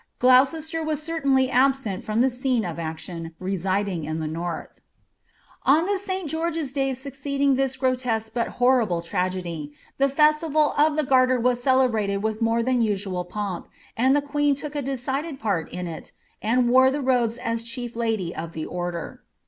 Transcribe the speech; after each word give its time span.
Gloucester 0.17 0.81
was 0.83 0.99
certainly 0.99 1.47
absent 1.51 2.03
from 2.03 2.21
the 2.21 2.29
scene 2.31 2.65
of 2.65 2.79
action, 2.79 3.35
residing 3.37 4.03
in 4.03 4.19
the 4.19 4.25
north. 4.25 4.81
On 5.61 5.85
the 5.85 5.99
St. 5.99 6.27
Geoige's 6.27 6.73
day 6.73 6.95
succeeding 6.95 7.53
this 7.53 7.77
grotesque 7.77 8.33
but 8.33 8.47
horrible 8.57 9.03
tragedy, 9.03 9.73
the 9.99 10.09
festival 10.09 10.73
of 10.75 10.95
the 10.97 11.05
Charter 11.05 11.39
was 11.39 11.61
celebrated 11.61 12.23
with 12.23 12.41
more 12.41 12.63
than 12.63 12.81
usual 12.81 13.23
pomp, 13.25 13.67
and 13.95 14.15
the 14.15 14.23
queen 14.23 14.55
took 14.55 14.73
a 14.73 14.81
decided 14.81 15.39
part 15.39 15.69
in 15.71 15.85
it, 15.85 16.13
and 16.41 16.67
wore 16.67 16.89
the 16.89 17.01
robes 17.03 17.37
as 17.37 17.61
chief 17.61 17.95
lady 17.95 18.35
of 18.35 18.53
the 18.53 18.65
oider. 18.65 19.19